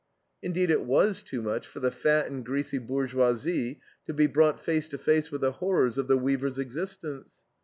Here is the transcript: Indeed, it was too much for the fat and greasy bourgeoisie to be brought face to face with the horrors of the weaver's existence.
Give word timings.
Indeed, 0.41 0.71
it 0.71 0.83
was 0.83 1.21
too 1.21 1.43
much 1.43 1.67
for 1.67 1.79
the 1.79 1.91
fat 1.91 2.25
and 2.25 2.43
greasy 2.43 2.79
bourgeoisie 2.79 3.79
to 4.07 4.13
be 4.15 4.25
brought 4.25 4.59
face 4.59 4.87
to 4.87 4.97
face 4.97 5.29
with 5.29 5.41
the 5.41 5.51
horrors 5.51 5.99
of 5.99 6.07
the 6.07 6.17
weaver's 6.17 6.57
existence. 6.57 7.43